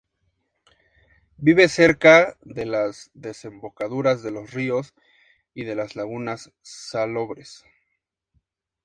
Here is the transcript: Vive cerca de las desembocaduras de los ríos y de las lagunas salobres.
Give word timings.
Vive 1.37 1.69
cerca 1.69 2.35
de 2.41 2.65
las 2.65 3.11
desembocaduras 3.13 4.23
de 4.23 4.31
los 4.31 4.49
ríos 4.51 4.95
y 5.53 5.63
de 5.65 5.75
las 5.75 5.95
lagunas 5.95 6.51
salobres. 6.63 7.65